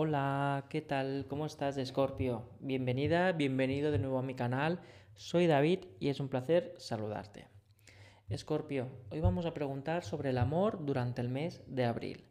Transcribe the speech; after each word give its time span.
Hola, 0.00 0.66
¿qué 0.68 0.80
tal? 0.80 1.26
¿Cómo 1.28 1.44
estás, 1.44 1.76
Scorpio? 1.84 2.48
Bienvenida, 2.60 3.32
bienvenido 3.32 3.90
de 3.90 3.98
nuevo 3.98 4.20
a 4.20 4.22
mi 4.22 4.34
canal. 4.34 4.78
Soy 5.16 5.48
David 5.48 5.86
y 5.98 6.08
es 6.08 6.20
un 6.20 6.28
placer 6.28 6.76
saludarte. 6.78 7.48
Escorpio, 8.28 8.86
hoy 9.10 9.18
vamos 9.18 9.44
a 9.44 9.54
preguntar 9.54 10.04
sobre 10.04 10.30
el 10.30 10.38
amor 10.38 10.84
durante 10.86 11.20
el 11.20 11.28
mes 11.28 11.62
de 11.66 11.84
abril, 11.84 12.22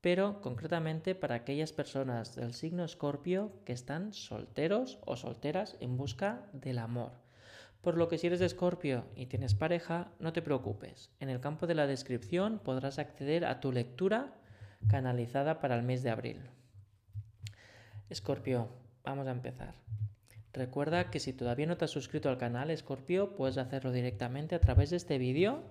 pero 0.00 0.40
concretamente 0.40 1.14
para 1.14 1.36
aquellas 1.36 1.72
personas 1.72 2.34
del 2.34 2.54
signo 2.54 2.82
Escorpio 2.82 3.52
que 3.64 3.72
están 3.72 4.12
solteros 4.12 4.98
o 5.06 5.14
solteras 5.14 5.76
en 5.78 5.96
busca 5.96 6.48
del 6.52 6.78
amor. 6.78 7.12
Por 7.82 7.98
lo 7.98 8.08
que 8.08 8.18
si 8.18 8.26
eres 8.26 8.40
de 8.40 8.46
Escorpio 8.46 9.04
y 9.14 9.26
tienes 9.26 9.54
pareja, 9.54 10.10
no 10.18 10.32
te 10.32 10.42
preocupes. 10.42 11.12
En 11.20 11.28
el 11.28 11.38
campo 11.38 11.68
de 11.68 11.76
la 11.76 11.86
descripción 11.86 12.58
podrás 12.58 12.98
acceder 12.98 13.44
a 13.44 13.60
tu 13.60 13.70
lectura 13.70 14.34
canalizada 14.88 15.60
para 15.60 15.76
el 15.76 15.84
mes 15.84 16.02
de 16.02 16.10
abril. 16.10 16.40
Escorpio, 18.12 18.68
vamos 19.04 19.26
a 19.26 19.30
empezar. 19.30 19.74
Recuerda 20.52 21.10
que 21.10 21.18
si 21.18 21.32
todavía 21.32 21.66
no 21.66 21.78
te 21.78 21.86
has 21.86 21.90
suscrito 21.90 22.28
al 22.28 22.36
canal 22.36 22.70
Escorpio, 22.70 23.34
puedes 23.34 23.56
hacerlo 23.56 23.90
directamente 23.90 24.54
a 24.54 24.60
través 24.60 24.90
de 24.90 24.96
este 24.96 25.16
vídeo 25.16 25.62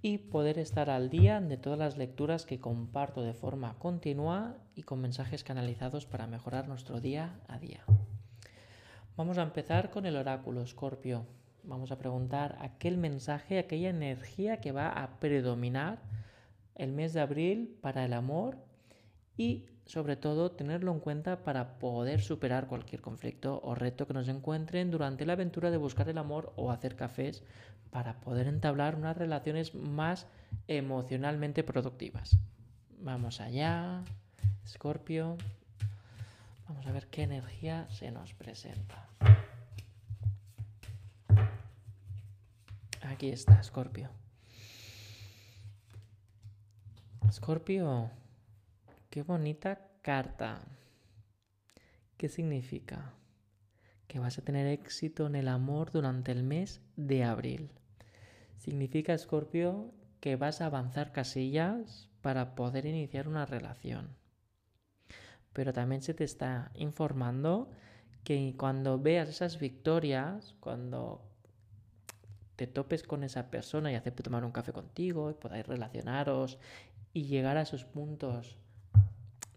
y 0.00 0.16
poder 0.16 0.58
estar 0.58 0.88
al 0.88 1.10
día 1.10 1.42
de 1.42 1.58
todas 1.58 1.78
las 1.78 1.98
lecturas 1.98 2.46
que 2.46 2.58
comparto 2.58 3.22
de 3.22 3.34
forma 3.34 3.78
continua 3.78 4.56
y 4.74 4.84
con 4.84 5.02
mensajes 5.02 5.44
canalizados 5.44 6.06
para 6.06 6.26
mejorar 6.26 6.68
nuestro 6.68 7.02
día 7.02 7.38
a 7.48 7.58
día. 7.58 7.84
Vamos 9.18 9.36
a 9.36 9.42
empezar 9.42 9.90
con 9.90 10.06
el 10.06 10.16
oráculo, 10.16 10.66
Scorpio. 10.66 11.26
Vamos 11.64 11.92
a 11.92 11.98
preguntar 11.98 12.56
aquel 12.62 12.96
mensaje, 12.96 13.58
aquella 13.58 13.90
energía 13.90 14.62
que 14.62 14.72
va 14.72 14.88
a 14.88 15.20
predominar 15.20 15.98
el 16.76 16.92
mes 16.92 17.12
de 17.12 17.20
abril 17.20 17.76
para 17.82 18.06
el 18.06 18.14
amor 18.14 18.56
y 19.38 19.64
sobre 19.86 20.16
todo 20.16 20.50
tenerlo 20.50 20.92
en 20.92 21.00
cuenta 21.00 21.44
para 21.44 21.78
poder 21.78 22.20
superar 22.20 22.66
cualquier 22.66 23.00
conflicto 23.00 23.60
o 23.64 23.74
reto 23.74 24.06
que 24.06 24.12
nos 24.12 24.28
encuentren 24.28 24.90
durante 24.90 25.24
la 25.24 25.32
aventura 25.32 25.70
de 25.70 25.78
buscar 25.78 26.10
el 26.10 26.18
amor 26.18 26.52
o 26.56 26.70
hacer 26.70 26.94
cafés 26.94 27.42
para 27.90 28.20
poder 28.20 28.48
entablar 28.48 28.96
unas 28.96 29.16
relaciones 29.16 29.74
más 29.74 30.26
emocionalmente 30.66 31.64
productivas. 31.64 32.36
Vamos 33.00 33.40
allá, 33.40 34.04
Scorpio. 34.66 35.38
Vamos 36.68 36.86
a 36.86 36.92
ver 36.92 37.06
qué 37.06 37.22
energía 37.22 37.88
se 37.88 38.10
nos 38.10 38.34
presenta. 38.34 39.08
Aquí 43.00 43.30
está, 43.30 43.62
Scorpio. 43.62 44.10
Scorpio, 47.32 48.10
qué 49.10 49.22
bonita 49.22 49.88
carta. 50.02 50.60
¿Qué 52.16 52.28
significa? 52.28 53.14
Que 54.06 54.18
vas 54.18 54.38
a 54.38 54.42
tener 54.42 54.66
éxito 54.66 55.26
en 55.26 55.36
el 55.36 55.48
amor 55.48 55.92
durante 55.92 56.32
el 56.32 56.42
mes 56.42 56.80
de 56.96 57.24
abril. 57.24 57.70
Significa, 58.56 59.16
Scorpio, 59.16 59.92
que 60.20 60.36
vas 60.36 60.60
a 60.60 60.66
avanzar 60.66 61.12
casillas 61.12 62.08
para 62.22 62.54
poder 62.54 62.86
iniciar 62.86 63.28
una 63.28 63.46
relación 63.46 64.16
pero 65.58 65.72
también 65.72 66.02
se 66.02 66.14
te 66.14 66.22
está 66.22 66.70
informando 66.74 67.68
que 68.22 68.54
cuando 68.56 68.96
veas 68.96 69.28
esas 69.28 69.58
victorias, 69.58 70.54
cuando 70.60 71.28
te 72.54 72.68
topes 72.68 73.02
con 73.02 73.24
esa 73.24 73.50
persona 73.50 73.90
y 73.90 73.96
acepte 73.96 74.22
tomar 74.22 74.44
un 74.44 74.52
café 74.52 74.72
contigo 74.72 75.32
y 75.32 75.34
podáis 75.34 75.66
relacionaros 75.66 76.60
y 77.12 77.24
llegar 77.24 77.56
a 77.56 77.62
esos 77.62 77.84
puntos 77.84 78.60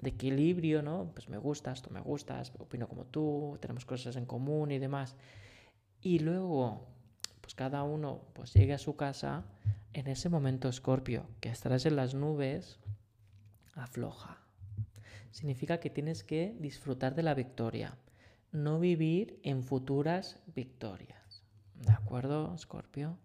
de 0.02 0.10
equilibrio, 0.10 0.82
¿no? 0.82 1.12
Pues 1.14 1.30
me 1.30 1.38
gustas, 1.38 1.82
tú 1.82 1.90
me 1.92 2.02
gustas, 2.02 2.52
opino 2.60 2.88
como 2.88 3.06
tú, 3.06 3.58
tenemos 3.62 3.86
cosas 3.86 4.16
en 4.16 4.26
común 4.26 4.72
y 4.72 4.80
demás. 4.80 5.16
Y 6.02 6.20
luego, 6.20 6.88
pues 7.42 7.56
cada 7.56 7.84
uno 7.84 8.22
pues 8.34 8.53
llegue 8.53 8.74
a 8.74 8.78
su 8.78 8.96
casa, 8.96 9.46
en 9.94 10.08
ese 10.08 10.30
momento, 10.30 10.72
Scorpio, 10.72 11.28
que 11.40 11.50
estarás 11.50 11.86
en 11.86 11.96
las 11.96 12.14
nubes, 12.14 12.80
afloja 13.75 14.42
significa 15.31 15.80
que 15.80 15.90
tienes 15.90 16.24
que 16.24 16.56
disfrutar 16.59 17.16
de 17.16 17.24
la 17.24 17.34
victoria, 17.34 17.98
no 18.52 18.80
vivir 18.80 19.40
en 19.44 19.64
futuras 19.64 20.40
victorias. 20.54 21.44
¿De 21.75 21.92
acuerdo, 21.92 22.58
Scorpio? 22.58 23.18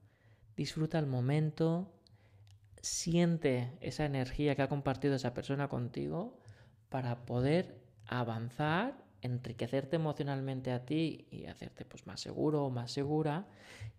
Disfruta 0.56 0.98
el 0.98 1.06
momento, 1.06 1.92
siente 2.80 3.76
esa 3.80 4.06
energía 4.06 4.54
que 4.54 4.62
ha 4.62 4.68
compartido 4.68 5.16
esa 5.16 5.34
persona 5.34 5.68
contigo 5.68 6.38
para 6.96 7.26
poder 7.26 7.78
avanzar, 8.06 8.96
enriquecerte 9.20 9.96
emocionalmente 9.96 10.72
a 10.72 10.86
ti 10.86 11.26
y 11.30 11.44
hacerte 11.44 11.84
pues 11.84 12.06
más 12.06 12.22
seguro 12.22 12.64
o 12.64 12.70
más 12.70 12.90
segura 12.90 13.44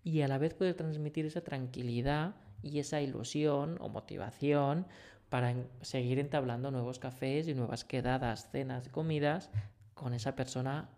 y 0.04 0.22
a 0.22 0.28
la 0.28 0.40
vez 0.40 0.56
poder 0.56 0.74
transmitir 0.74 1.28
esa 1.28 1.42
tranquilidad 1.42 2.34
y 2.64 2.80
esa 2.80 3.00
ilusión 3.00 3.78
o 3.82 3.90
motivación 3.90 4.88
para 5.30 5.54
seguir 5.84 6.18
entablando 6.18 6.72
nuevos 6.72 6.98
cafés 6.98 7.48
y 7.48 7.54
nuevas 7.54 7.86
quedadas, 7.86 8.50
cenas 8.50 8.90
comidas 8.90 9.52
con 9.94 10.16
esa 10.16 10.36
persona 10.36 10.90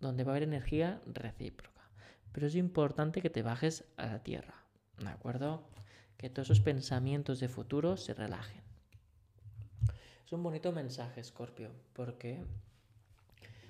donde 0.00 0.24
va 0.24 0.32
a 0.32 0.34
haber 0.34 0.48
energía 0.48 1.00
recíproca. 1.06 1.88
Pero 2.32 2.48
es 2.48 2.56
importante 2.56 3.22
que 3.22 3.30
te 3.30 3.42
bajes 3.42 3.84
a 3.96 4.06
la 4.06 4.24
tierra, 4.24 4.64
¿de 4.98 5.08
acuerdo? 5.08 5.68
Que 6.16 6.30
todos 6.30 6.50
esos 6.50 6.64
pensamientos 6.64 7.38
de 7.38 7.48
futuro 7.48 7.96
se 7.96 8.12
relajen. 8.12 8.73
Un 10.34 10.42
bonito 10.42 10.72
mensaje, 10.72 11.22
Scorpio, 11.22 11.70
porque 11.92 12.42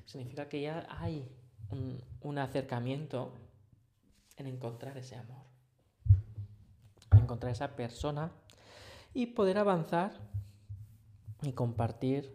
significa 0.07 0.49
que 0.49 0.63
ya 0.63 0.87
hay 0.89 1.29
un, 1.71 2.01
un 2.23 2.39
acercamiento 2.39 3.35
en 4.39 4.47
encontrar 4.47 4.97
ese 4.97 5.15
amor, 5.15 5.45
en 7.13 7.19
encontrar 7.19 7.53
esa 7.53 7.77
persona 7.77 8.33
y 9.13 9.27
poder 9.27 9.59
avanzar 9.59 10.13
y 11.43 11.53
compartir 11.53 12.33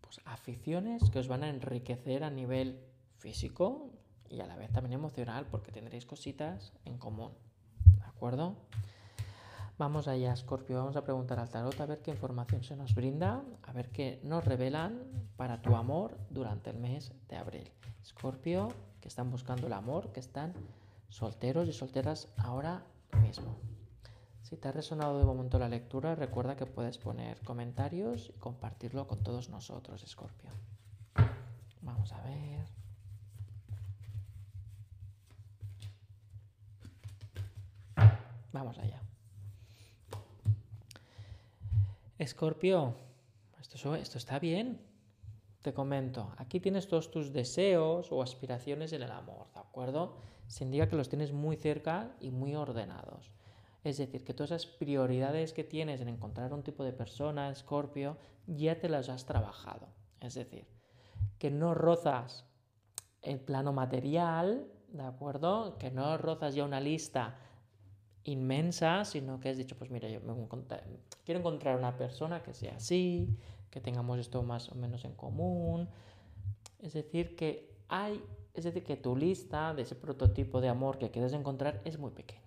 pues, 0.00 0.20
aficiones 0.24 1.08
que 1.10 1.20
os 1.20 1.28
van 1.28 1.44
a 1.44 1.48
enriquecer 1.48 2.24
a 2.24 2.30
nivel 2.30 2.80
físico 3.18 3.92
y 4.28 4.40
a 4.40 4.46
la 4.46 4.56
vez 4.56 4.72
también 4.72 4.94
emocional 4.94 5.46
porque 5.48 5.70
tendréis 5.70 6.06
cositas 6.06 6.72
en 6.84 6.98
común. 6.98 7.30
¿De 7.98 8.04
acuerdo? 8.04 8.56
Vamos 9.76 10.06
allá, 10.06 10.36
Scorpio. 10.36 10.76
Vamos 10.76 10.94
a 10.94 11.02
preguntar 11.02 11.40
al 11.40 11.48
tarot 11.48 11.80
a 11.80 11.86
ver 11.86 12.00
qué 12.00 12.12
información 12.12 12.62
se 12.62 12.76
nos 12.76 12.94
brinda, 12.94 13.42
a 13.64 13.72
ver 13.72 13.90
qué 13.90 14.20
nos 14.22 14.44
revelan 14.44 15.02
para 15.36 15.62
tu 15.62 15.74
amor 15.74 16.16
durante 16.30 16.70
el 16.70 16.78
mes 16.78 17.12
de 17.28 17.36
abril. 17.36 17.72
Scorpio, 18.04 18.68
que 19.00 19.08
están 19.08 19.32
buscando 19.32 19.66
el 19.66 19.72
amor, 19.72 20.12
que 20.12 20.20
están 20.20 20.54
solteros 21.08 21.68
y 21.68 21.72
solteras 21.72 22.28
ahora 22.36 22.84
mismo. 23.20 23.56
Si 24.42 24.56
te 24.56 24.68
ha 24.68 24.72
resonado 24.72 25.18
de 25.18 25.24
momento 25.24 25.58
la 25.58 25.68
lectura, 25.68 26.14
recuerda 26.14 26.54
que 26.54 26.66
puedes 26.66 26.98
poner 26.98 27.40
comentarios 27.40 28.30
y 28.30 28.38
compartirlo 28.38 29.08
con 29.08 29.24
todos 29.24 29.48
nosotros, 29.48 30.04
Scorpio. 30.06 30.50
Vamos 31.82 32.12
a 32.12 32.22
ver. 32.22 32.64
Vamos 38.52 38.78
allá. 38.78 39.00
Escorpio, 42.24 42.94
esto, 43.60 44.16
está 44.18 44.38
bien. 44.38 44.80
Te 45.60 45.74
comento, 45.74 46.32
aquí 46.38 46.58
tienes 46.58 46.88
todos 46.88 47.10
tus 47.10 47.34
deseos 47.34 48.10
o 48.10 48.22
aspiraciones 48.22 48.94
en 48.94 49.02
el 49.02 49.10
amor, 49.10 49.52
¿de 49.52 49.60
acuerdo? 49.60 50.16
Se 50.46 50.64
indica 50.64 50.88
que 50.88 50.96
los 50.96 51.10
tienes 51.10 51.32
muy 51.32 51.56
cerca 51.56 52.16
y 52.20 52.30
muy 52.30 52.54
ordenados. 52.54 53.30
Es 53.82 53.98
decir, 53.98 54.24
que 54.24 54.32
todas 54.32 54.52
esas 54.52 54.66
prioridades 54.66 55.52
que 55.52 55.64
tienes 55.64 56.00
en 56.00 56.08
encontrar 56.08 56.54
un 56.54 56.62
tipo 56.62 56.82
de 56.82 56.94
persona, 56.94 57.50
Escorpio, 57.50 58.16
ya 58.46 58.78
te 58.78 58.88
las 58.88 59.10
has 59.10 59.26
trabajado. 59.26 59.88
Es 60.20 60.34
decir, 60.34 60.66
que 61.38 61.50
no 61.50 61.74
rozas 61.74 62.46
el 63.20 63.38
plano 63.38 63.74
material, 63.74 64.66
¿de 64.88 65.04
acuerdo? 65.04 65.76
Que 65.76 65.90
no 65.90 66.16
rozas 66.16 66.54
ya 66.54 66.64
una 66.64 66.80
lista 66.80 67.36
inmensa, 68.24 69.04
sino 69.04 69.38
que 69.40 69.50
has 69.50 69.56
dicho, 69.56 69.76
pues 69.76 69.90
mira, 69.90 70.08
yo 70.08 70.20
quiero 71.24 71.40
encontrar 71.40 71.78
una 71.78 71.96
persona 71.96 72.42
que 72.42 72.54
sea 72.54 72.76
así, 72.76 73.38
que 73.70 73.80
tengamos 73.80 74.18
esto 74.18 74.42
más 74.42 74.70
o 74.70 74.74
menos 74.74 75.04
en 75.04 75.14
común. 75.14 75.88
Es 76.78 76.94
decir, 76.94 77.36
que 77.36 77.76
hay, 77.88 78.22
es 78.54 78.64
decir, 78.64 78.84
que 78.84 78.96
tu 78.96 79.16
lista 79.16 79.74
de 79.74 79.82
ese 79.82 79.94
prototipo 79.94 80.60
de 80.60 80.68
amor 80.68 80.98
que 80.98 81.10
quieres 81.10 81.32
encontrar 81.32 81.80
es 81.84 81.98
muy 81.98 82.10
pequeña. 82.10 82.42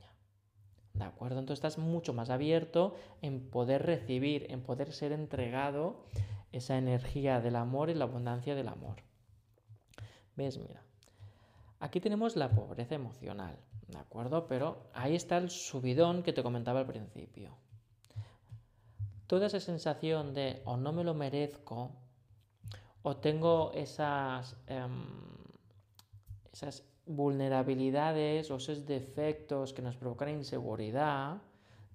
¿De 0.93 1.03
acuerdo? 1.03 1.39
Entonces 1.39 1.63
estás 1.63 1.77
mucho 1.77 2.13
más 2.13 2.29
abierto 2.31 2.95
en 3.21 3.49
poder 3.49 3.85
recibir, 3.85 4.47
en 4.49 4.61
poder 4.61 4.91
ser 4.93 5.11
entregado 5.11 6.03
esa 6.51 6.77
energía 6.77 7.39
del 7.39 7.55
amor 7.55 7.89
y 7.89 7.93
la 7.93 8.05
abundancia 8.05 8.55
del 8.55 8.67
amor. 8.67 9.03
¿Ves? 10.35 10.57
Mira. 10.57 10.81
Aquí 11.79 11.99
tenemos 11.99 12.35
la 12.35 12.49
pobreza 12.49 12.95
emocional, 12.95 13.59
¿de 13.87 13.97
acuerdo? 13.97 14.47
Pero 14.47 14.77
ahí 14.93 15.15
está 15.15 15.37
el 15.37 15.49
subidón 15.49 16.23
que 16.23 16.33
te 16.33 16.43
comentaba 16.43 16.79
al 16.79 16.87
principio. 16.87 17.51
Toda 19.27 19.47
esa 19.47 19.59
sensación 19.59 20.33
de 20.33 20.61
o 20.65 20.77
no 20.77 20.93
me 20.93 21.03
lo 21.03 21.13
merezco, 21.13 21.91
o 23.03 23.17
tengo 23.17 23.71
esas, 23.73 24.55
em, 24.67 25.05
esas 26.51 26.83
vulnerabilidades 27.05 28.51
o 28.51 28.55
esos 28.55 28.85
defectos 28.85 29.73
que 29.73 29.81
nos 29.81 29.95
provocan 29.95 30.29
inseguridad, 30.29 31.35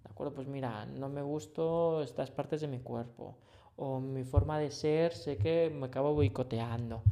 ¿de 0.03 0.11
acuerdo? 0.11 0.35
Pues 0.35 0.49
mira, 0.49 0.87
no 0.87 1.09
me 1.09 1.23
gusto 1.23 2.03
estas 2.03 2.31
partes 2.31 2.61
de 2.63 2.69
mi 2.69 2.81
cuerpo 2.81 3.37
o 3.77 4.01
mi 4.01 4.25
forma 4.25 4.59
de 4.59 4.71
ser, 4.71 5.13
sé 5.13 5.37
que 5.37 5.71
me 5.71 5.87
acabo 5.87 6.15
boicoteando. 6.15 7.03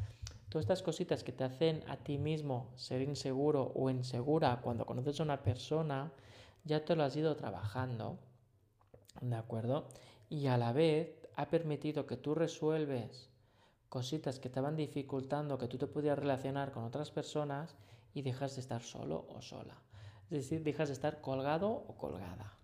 Todas 0.50 0.64
estas 0.64 0.82
cositas 0.82 1.22
que 1.22 1.30
te 1.30 1.44
hacen 1.44 1.84
a 1.86 1.96
ti 1.96 2.18
mismo 2.18 2.72
ser 2.74 3.02
inseguro 3.02 3.70
o 3.72 3.88
insegura 3.88 4.60
cuando 4.60 4.84
conoces 4.84 5.20
a 5.20 5.22
una 5.22 5.44
persona, 5.44 6.12
ya 6.64 6.84
te 6.84 6.96
lo 6.96 7.04
has 7.04 7.14
ido 7.14 7.36
trabajando, 7.36 8.18
¿de 9.20 9.36
acuerdo? 9.36 9.86
Y 10.28 10.48
a 10.48 10.58
la 10.58 10.72
vez 10.72 11.28
ha 11.36 11.48
permitido 11.48 12.04
que 12.04 12.16
tú 12.16 12.34
resuelves 12.34 13.30
cositas 13.88 14.40
que 14.40 14.48
van 14.48 14.74
dificultando 14.74 15.56
que 15.56 15.68
tú 15.68 15.78
te 15.78 15.86
pudieras 15.86 16.18
relacionar 16.18 16.72
con 16.72 16.82
otras 16.82 17.12
personas 17.12 17.76
y 18.12 18.22
dejas 18.22 18.56
de 18.56 18.62
estar 18.62 18.82
solo 18.82 19.28
o 19.30 19.40
sola. 19.42 19.80
Es 20.30 20.38
decir, 20.38 20.64
dejas 20.64 20.88
de 20.88 20.94
estar 20.94 21.20
colgado 21.20 21.70
o 21.70 21.96
colgada. 21.96 22.58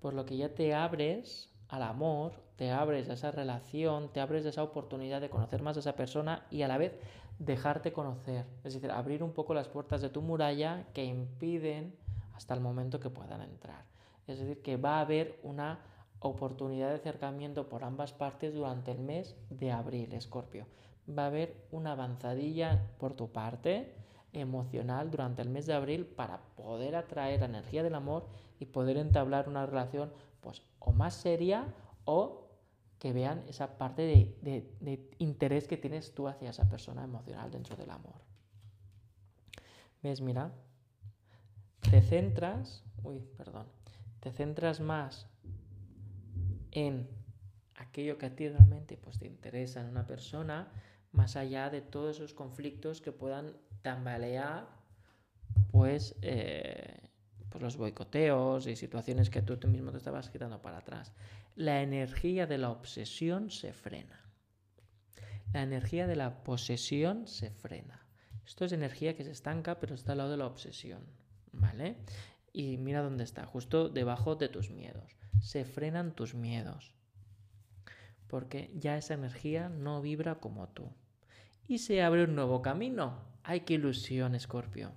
Por 0.00 0.12
lo 0.12 0.26
que 0.26 0.36
ya 0.36 0.54
te 0.54 0.74
abres 0.74 1.55
al 1.68 1.82
amor, 1.82 2.32
te 2.56 2.70
abres 2.70 3.08
a 3.08 3.14
esa 3.14 3.30
relación, 3.30 4.12
te 4.12 4.20
abres 4.20 4.46
a 4.46 4.50
esa 4.50 4.62
oportunidad 4.62 5.20
de 5.20 5.30
conocer 5.30 5.62
más 5.62 5.76
a 5.76 5.80
esa 5.80 5.96
persona 5.96 6.46
y 6.50 6.62
a 6.62 6.68
la 6.68 6.78
vez 6.78 6.98
dejarte 7.38 7.92
conocer. 7.92 8.46
Es 8.64 8.74
decir, 8.74 8.90
abrir 8.90 9.22
un 9.22 9.32
poco 9.32 9.54
las 9.54 9.68
puertas 9.68 10.00
de 10.00 10.08
tu 10.08 10.22
muralla 10.22 10.86
que 10.94 11.04
impiden 11.04 11.94
hasta 12.34 12.54
el 12.54 12.60
momento 12.60 13.00
que 13.00 13.10
puedan 13.10 13.42
entrar. 13.42 13.84
Es 14.26 14.38
decir, 14.38 14.62
que 14.62 14.76
va 14.76 14.98
a 14.98 15.00
haber 15.00 15.38
una 15.42 15.80
oportunidad 16.20 16.88
de 16.88 16.96
acercamiento 16.96 17.68
por 17.68 17.84
ambas 17.84 18.12
partes 18.12 18.54
durante 18.54 18.90
el 18.90 18.98
mes 18.98 19.36
de 19.50 19.70
abril, 19.70 20.12
Escorpio. 20.12 20.66
Va 21.08 21.24
a 21.24 21.26
haber 21.26 21.66
una 21.70 21.92
avanzadilla 21.92 22.82
por 22.98 23.14
tu 23.14 23.30
parte 23.30 23.94
emocional 24.32 25.10
durante 25.10 25.42
el 25.42 25.48
mes 25.48 25.66
de 25.66 25.74
abril 25.74 26.04
para 26.04 26.40
poder 26.56 26.96
atraer 26.96 27.40
la 27.40 27.46
energía 27.46 27.82
del 27.82 27.94
amor 27.94 28.26
y 28.58 28.66
poder 28.66 28.96
entablar 28.96 29.48
una 29.48 29.66
relación 29.66 30.10
pues 30.46 30.62
o 30.78 30.92
más 30.92 31.14
seria 31.14 31.74
o 32.04 32.48
que 33.00 33.12
vean 33.12 33.42
esa 33.48 33.78
parte 33.78 34.02
de, 34.40 35.10
interés 35.18 35.66
que 35.66 35.76
tienes 35.76 36.14
tú 36.14 36.28
hacia 36.28 36.50
esa 36.50 36.68
persona 36.68 37.02
emocional 37.02 37.50
dentro 37.50 37.74
del 37.74 37.90
amor. 37.90 38.14
¿Ves? 40.04 40.20
Mira, 40.20 40.52
te 41.90 42.00
centras, 42.00 42.84
uy, 43.02 43.18
perdón, 43.36 43.66
te 44.20 44.30
centras 44.30 44.78
más 44.78 45.26
en 46.70 47.08
aquello 47.74 48.16
que 48.16 48.26
a 48.26 48.36
ti 48.36 48.48
realmente 48.48 48.96
pues, 48.96 49.18
te 49.18 49.26
interesa 49.26 49.80
en 49.80 49.88
una 49.88 50.06
persona, 50.06 50.70
más 51.10 51.34
allá 51.34 51.70
de 51.70 51.80
todos 51.80 52.18
esos 52.18 52.34
conflictos 52.34 53.00
que 53.00 53.10
puedan 53.10 53.56
tambalear 53.82 54.68
pues, 55.72 56.14
eh, 56.22 57.05
pues 57.58 57.74
los 57.74 57.76
boicoteos 57.76 58.66
y 58.66 58.76
situaciones 58.76 59.30
que 59.30 59.42
tú, 59.42 59.56
tú 59.56 59.68
mismo 59.68 59.90
te 59.90 59.98
estabas 59.98 60.30
quitando 60.30 60.60
para 60.60 60.78
atrás. 60.78 61.12
La 61.54 61.82
energía 61.82 62.46
de 62.46 62.58
la 62.58 62.70
obsesión 62.70 63.50
se 63.50 63.72
frena. 63.72 64.24
La 65.52 65.62
energía 65.62 66.06
de 66.06 66.16
la 66.16 66.42
posesión 66.44 67.26
se 67.26 67.50
frena. 67.50 68.06
Esto 68.44 68.64
es 68.64 68.72
energía 68.72 69.16
que 69.16 69.24
se 69.24 69.30
estanca, 69.30 69.80
pero 69.80 69.94
está 69.94 70.12
al 70.12 70.18
lado 70.18 70.30
de 70.30 70.36
la 70.36 70.46
obsesión. 70.46 71.04
¿Vale? 71.52 71.96
Y 72.52 72.76
mira 72.76 73.02
dónde 73.02 73.24
está, 73.24 73.46
justo 73.46 73.88
debajo 73.88 74.36
de 74.36 74.48
tus 74.48 74.70
miedos 74.70 75.16
se 75.40 75.64
frenan 75.64 76.14
tus 76.14 76.34
miedos, 76.34 76.94
porque 78.26 78.70
ya 78.74 78.96
esa 78.96 79.14
energía 79.14 79.68
no 79.68 80.02
vibra 80.02 80.36
como 80.36 80.68
tú. 80.68 80.92
Y 81.68 81.78
se 81.78 82.02
abre 82.02 82.24
un 82.24 82.34
nuevo 82.34 82.62
camino. 82.62 83.24
¡Ay, 83.42 83.60
qué 83.60 83.74
ilusión, 83.74 84.34
Escorpio! 84.34 84.92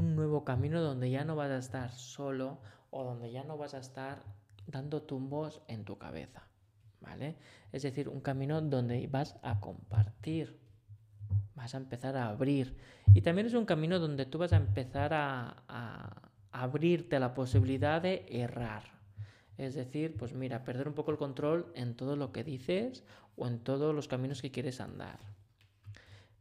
Un 0.00 0.16
nuevo 0.16 0.46
camino 0.46 0.80
donde 0.80 1.10
ya 1.10 1.26
no 1.26 1.36
vas 1.36 1.50
a 1.50 1.58
estar 1.58 1.92
solo 1.92 2.58
o 2.90 3.04
donde 3.04 3.30
ya 3.30 3.44
no 3.44 3.58
vas 3.58 3.74
a 3.74 3.80
estar 3.80 4.22
dando 4.66 5.02
tumbos 5.02 5.60
en 5.68 5.84
tu 5.84 5.98
cabeza, 5.98 6.48
¿vale? 7.02 7.36
Es 7.70 7.82
decir, 7.82 8.08
un 8.08 8.22
camino 8.22 8.62
donde 8.62 9.06
vas 9.08 9.36
a 9.42 9.60
compartir, 9.60 10.58
vas 11.54 11.74
a 11.74 11.76
empezar 11.76 12.16
a 12.16 12.30
abrir. 12.30 12.78
Y 13.12 13.20
también 13.20 13.46
es 13.46 13.52
un 13.52 13.66
camino 13.66 13.98
donde 13.98 14.24
tú 14.24 14.38
vas 14.38 14.54
a 14.54 14.56
empezar 14.56 15.12
a, 15.12 16.30
abrirte 16.50 17.16
a 17.16 17.20
la 17.20 17.34
posibilidad 17.34 18.00
de 18.00 18.24
errar. 18.30 18.84
Es 19.58 19.74
decir, 19.74 20.16
pues 20.16 20.32
mira, 20.32 20.64
perder 20.64 20.88
un 20.88 20.94
poco 20.94 21.10
el 21.10 21.18
control 21.18 21.70
en 21.74 21.94
todo 21.94 22.16
lo 22.16 22.32
que 22.32 22.42
dices 22.42 23.04
o 23.36 23.46
en 23.46 23.58
todos 23.58 23.94
los 23.94 24.08
caminos 24.08 24.40
que 24.40 24.50
quieres 24.50 24.80
andar. 24.80 25.18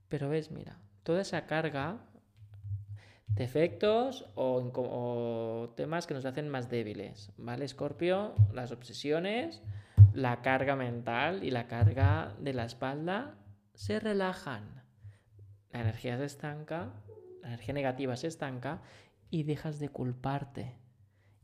Pero 0.08 0.30
ves, 0.30 0.50
mira, 0.50 0.80
toda 1.04 1.24
esa 1.24 1.46
carga, 1.46 2.06
defectos 3.36 4.26
o, 4.36 5.74
temas 5.76 6.08
que 6.08 6.14
nos 6.14 6.26
hacen 6.26 6.50
más 6.50 6.70
débiles, 6.70 7.32
¿vale, 7.38 7.68
Scorpio? 7.68 8.34
Las 8.54 8.72
obsesiones, 8.72 9.62
la 10.14 10.42
carga 10.42 10.76
mental 10.76 11.44
y 11.44 11.52
la 11.52 11.68
carga 11.68 12.36
de 12.40 12.54
la 12.54 12.66
espalda 12.66 13.36
se 13.74 14.00
relajan. 14.00 14.84
La 15.72 15.82
energía 15.82 16.18
se 16.18 16.26
estanca, 16.26 16.94
la 17.42 17.50
energía 17.50 17.74
negativa 17.74 18.16
se 18.18 18.28
estanca 18.28 18.82
y 19.30 19.44
dejas 19.44 19.80
de 19.80 19.90
culparte. 19.90 20.76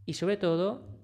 Y 0.06 0.14
sobre 0.14 0.38
todo, 0.38 0.95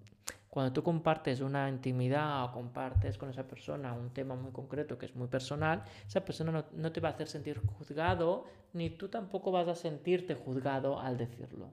cuando 0.51 0.74
tú 0.74 0.83
compartes 0.83 1.39
una 1.39 1.69
intimidad 1.69 2.44
o 2.44 2.51
compartes 2.51 3.18
con 3.18 3.30
esa 3.30 3.48
persona 3.48 3.94
un 3.94 4.09
tema 4.09 4.36
muy 4.36 4.51
concreto 4.51 4.98
que 4.98 5.06
es 5.06 5.15
muy 5.15 5.30
personal, 5.30 5.81
esa 6.06 6.25
persona 6.25 6.65
no, 6.74 6.92
te 6.92 7.00
va 7.00 7.07
a 7.07 7.12
hacer 7.13 7.30
sentir 7.30 7.62
juzgado, 7.65 8.44
ni 8.74 8.89
tú 8.89 9.07
tampoco 9.07 9.53
vas 9.53 9.69
a 9.69 9.75
sentirte 9.75 10.36
juzgado 10.36 11.00
al 11.00 11.18
decirlo. 11.18 11.69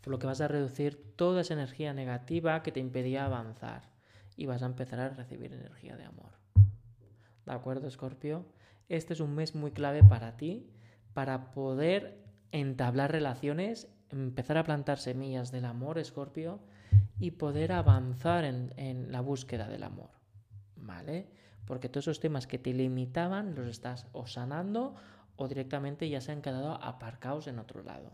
Por 0.00 0.12
lo 0.12 0.18
que 0.20 0.28
vas 0.28 0.40
a 0.40 0.46
reducir 0.46 1.16
toda 1.16 1.40
esa 1.40 1.54
energía 1.54 1.92
negativa 1.92 2.62
que 2.62 2.70
te 2.70 2.78
impedía 2.78 3.24
avanzar 3.24 3.82
y 4.36 4.46
vas 4.46 4.62
a 4.62 4.66
empezar 4.66 5.00
a 5.00 5.08
recibir 5.08 5.52
energía 5.52 5.96
de 5.96 6.04
amor. 6.04 6.30
¿De 7.46 7.52
acuerdo, 7.52 7.90
Scorpio? 7.90 8.46
Este 8.88 9.12
es 9.12 9.18
un 9.18 9.34
mes 9.34 9.56
muy 9.56 9.72
clave 9.72 10.04
para 10.04 10.36
ti, 10.36 10.70
para 11.14 11.50
poder 11.50 12.22
entablar 12.52 13.10
relaciones, 13.10 13.88
empezar 14.10 14.56
a 14.56 14.62
plantar 14.62 14.98
semillas 14.98 15.50
del 15.50 15.64
amor, 15.64 15.98
Escorpio, 15.98 16.60
y 17.18 17.32
poder 17.32 17.72
avanzar 17.72 18.44
en, 18.44 19.10
la 19.10 19.20
búsqueda 19.20 19.68
del 19.68 19.82
amor. 19.82 20.10
¿Vale? 20.76 21.28
Porque 21.64 21.88
todos 21.88 22.04
esos 22.04 22.20
temas 22.20 22.46
que 22.46 22.58
te 22.58 22.72
limitaban 22.72 23.54
los 23.54 23.66
estás 23.66 24.06
o 24.12 24.26
sanando 24.26 24.94
o 25.36 25.48
directamente 25.48 26.08
ya 26.08 26.20
se 26.20 26.32
han 26.32 26.42
quedado 26.42 26.72
aparcados 26.82 27.46
en 27.46 27.58
otro 27.58 27.82
lado. 27.82 28.12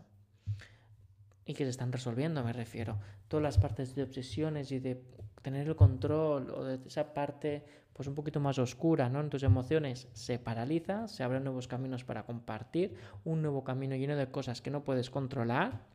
Y 1.45 1.53
que 1.53 1.65
se 1.65 1.69
están 1.69 1.91
resolviendo, 1.91 2.43
me 2.43 2.53
refiero. 2.53 2.99
Todas 3.27 3.43
las 3.43 3.57
partes 3.57 3.95
de 3.95 4.03
obsesiones 4.03 4.71
y 4.71 4.79
de 4.79 5.03
tener 5.41 5.67
el 5.67 5.75
control 5.75 6.49
o 6.51 6.63
de 6.63 6.79
esa 6.87 7.13
parte 7.13 7.65
pues 7.93 8.07
un 8.07 8.15
poquito 8.15 8.39
más 8.39 8.57
oscura, 8.57 9.07
¿no? 9.07 9.19
En 9.19 9.29
tus 9.29 9.43
emociones 9.43 10.07
se 10.13 10.39
paraliza, 10.39 11.07
se 11.07 11.23
abren 11.23 11.43
nuevos 11.43 11.67
caminos 11.67 12.03
para 12.03 12.25
compartir, 12.25 12.95
un 13.23 13.41
nuevo 13.41 13.63
camino 13.63 13.95
lleno 13.95 14.15
de 14.15 14.31
cosas 14.31 14.61
que 14.61 14.71
no 14.71 14.83
puedes 14.83 15.11
controlar 15.11 15.92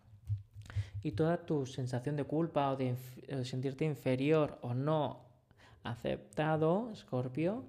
y 1.02 1.12
toda 1.12 1.44
tu 1.44 1.66
sensación 1.66 2.16
de 2.16 2.24
culpa 2.24 2.70
o 2.70 2.76
de, 2.76 2.96
sentirte 3.44 3.84
inferior 3.84 4.58
o 4.62 4.74
no 4.74 5.26
aceptado, 5.84 6.90
Scorpio, 6.94 7.64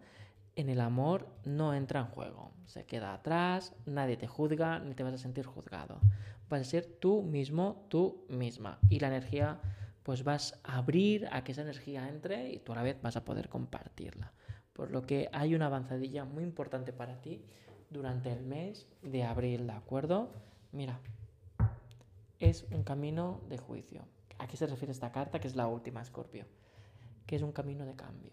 en 0.55 0.69
el 0.69 0.81
amor 0.81 1.27
no 1.45 1.73
entra 1.73 2.01
en 2.01 2.07
juego. 2.07 2.51
Se 2.65 2.85
queda 2.85 3.13
atrás, 3.13 3.73
nadie 3.85 4.17
te 4.17 4.27
juzga 4.27 4.79
ni 4.79 4.93
te 4.93 5.03
vas 5.03 5.13
a 5.13 5.17
sentir 5.17 5.45
juzgado. 5.45 5.99
Vas 6.49 6.61
a 6.61 6.65
ser 6.65 6.85
tú 6.85 7.21
mismo, 7.21 7.85
tú 7.89 8.25
misma. 8.29 8.79
Y 8.89 8.99
la 8.99 9.07
energía 9.07 9.59
pues 10.03 10.23
vas 10.23 10.59
a 10.63 10.77
abrir 10.77 11.27
a 11.31 11.43
que 11.43 11.51
esa 11.51 11.61
energía 11.61 12.09
entre 12.09 12.49
y 12.49 12.59
tú 12.59 12.71
a 12.73 12.75
la 12.75 12.83
vez 12.83 13.01
vas 13.01 13.15
a 13.15 13.23
poder 13.23 13.47
compartirla. 13.47 14.33
Por 14.73 14.91
lo 14.91 15.03
que 15.03 15.29
hay 15.31 15.55
una 15.55 15.67
avanzadilla 15.67 16.25
muy 16.25 16.43
importante 16.43 16.91
para 16.93 17.21
ti 17.21 17.43
durante 17.89 18.31
el 18.31 18.41
mes 18.41 18.87
de 19.01 19.23
abril, 19.23 19.67
¿de 19.67 19.73
acuerdo? 19.73 20.31
Mira, 20.71 20.99
es 22.39 22.65
un 22.71 22.83
camino 22.83 23.41
de 23.49 23.57
juicio. 23.57 24.05
¿A 24.37 24.47
qué 24.47 24.57
se 24.57 24.67
refiere 24.67 24.91
esta 24.91 25.11
carta? 25.11 25.39
Que 25.39 25.47
es 25.47 25.55
la 25.55 25.67
última, 25.67 26.01
Escorpio. 26.01 26.45
Que 27.25 27.35
es 27.35 27.41
un 27.41 27.51
camino 27.51 27.85
de 27.85 27.95
cambio. 27.95 28.31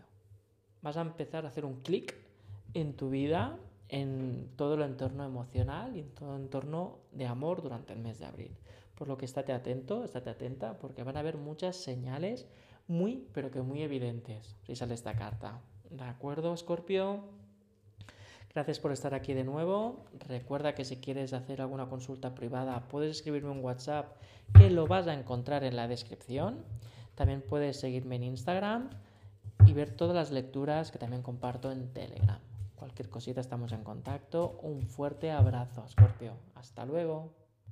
Vas 0.82 0.96
a 0.96 1.02
empezar 1.02 1.44
a 1.44 1.48
hacer 1.48 1.64
un 1.64 1.80
clic 1.82 2.14
en 2.74 2.94
tu 2.94 3.10
vida, 3.10 3.58
en 3.88 4.50
todo 4.56 4.74
el 4.74 4.82
entorno 4.82 5.24
emocional 5.24 5.96
y 5.96 6.00
en 6.00 6.10
todo 6.14 6.36
el 6.36 6.42
entorno 6.42 6.98
de 7.12 7.26
amor 7.26 7.62
durante 7.62 7.92
el 7.92 7.98
mes 7.98 8.18
de 8.18 8.26
abril. 8.26 8.56
Por 8.94 9.08
lo 9.08 9.18
que 9.18 9.24
estate 9.24 9.52
atento, 9.52 10.04
estate 10.04 10.30
atenta, 10.30 10.78
porque 10.78 11.02
van 11.02 11.16
a 11.16 11.20
haber 11.20 11.36
muchas 11.36 11.76
señales 11.76 12.46
muy, 12.86 13.26
pero 13.32 13.50
que 13.50 13.62
muy 13.62 13.82
evidentes 13.82 14.56
si 14.62 14.76
sale 14.76 14.94
esta 14.94 15.16
carta. 15.16 15.60
¿De 15.90 16.04
acuerdo, 16.04 16.56
Scorpio? 16.56 17.24
Gracias 18.56 18.80
por 18.80 18.90
estar 18.90 19.12
aquí 19.12 19.34
de 19.34 19.44
nuevo. 19.44 20.06
Recuerda 20.28 20.74
que 20.74 20.86
si 20.86 20.96
quieres 20.96 21.34
hacer 21.34 21.60
alguna 21.60 21.90
consulta 21.90 22.34
privada, 22.34 22.88
puedes 22.88 23.18
escribirme 23.18 23.50
un 23.50 23.62
WhatsApp 23.62 24.16
que 24.54 24.70
lo 24.70 24.86
vas 24.86 25.06
a 25.08 25.12
encontrar 25.12 25.62
en 25.62 25.76
la 25.76 25.88
descripción. 25.88 26.64
También 27.16 27.42
puedes 27.46 27.78
seguirme 27.78 28.16
en 28.16 28.22
Instagram 28.22 28.88
y 29.66 29.74
ver 29.74 29.90
todas 29.90 30.16
las 30.16 30.30
lecturas 30.30 30.90
que 30.90 30.98
también 30.98 31.20
comparto 31.20 31.70
en 31.70 31.92
Telegram. 31.92 32.40
Cualquier 32.76 33.10
cosita 33.10 33.42
estamos 33.42 33.72
en 33.72 33.84
contacto. 33.84 34.58
Un 34.62 34.86
fuerte 34.86 35.30
abrazo, 35.30 35.86
Scorpio. 35.86 36.32
Hasta 36.54 36.86
luego. 36.86 37.45